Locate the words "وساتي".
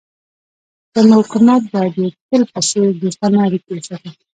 3.73-4.11